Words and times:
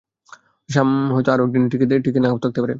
Sam 0.69 0.89
হয়তো 1.13 1.29
আরো 1.31 1.43
একদিন 1.47 1.63
টিকে 2.03 2.19
নাও 2.19 2.37
থাকতে 2.37 2.59
পারে। 2.59 2.69